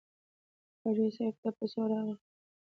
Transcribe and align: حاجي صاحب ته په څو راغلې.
حاجي 0.83 1.07
صاحب 1.17 1.35
ته 1.41 1.49
په 1.57 1.65
څو 1.71 1.81
راغلې. 1.91 2.15